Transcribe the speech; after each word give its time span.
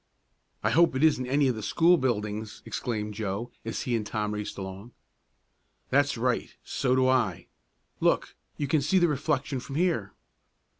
"I 0.63 0.71
hope 0.71 0.95
it 0.95 1.03
isn't 1.03 1.27
any 1.27 1.47
of 1.47 1.53
the 1.53 1.61
school 1.61 1.95
buildings!" 1.95 2.63
exclaimed 2.65 3.13
Joe 3.13 3.51
as 3.63 3.83
he 3.83 3.95
and 3.95 4.03
Tom 4.03 4.31
raced 4.33 4.57
along. 4.57 4.93
"That's 5.91 6.17
right. 6.17 6.55
So 6.63 6.95
do 6.95 7.07
I. 7.07 7.45
Look, 7.99 8.33
you 8.57 8.67
can 8.67 8.81
see 8.81 8.97
the 8.97 9.07
reflection 9.07 9.59
from 9.59 9.75
here." 9.75 10.13